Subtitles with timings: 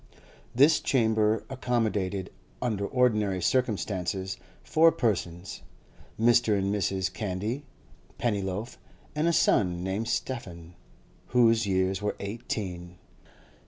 [0.55, 5.61] This chamber accommodated, under ordinary circumstances, four persons:
[6.19, 6.57] Mr.
[6.57, 7.13] and Mrs.
[7.13, 7.65] Candy,
[8.17, 8.79] Pennyloaf,
[9.13, 10.73] and a son named Stephen,
[11.27, 12.97] whose years were eighteen.